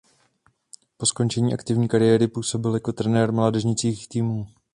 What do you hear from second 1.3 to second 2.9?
aktivní kariéry působil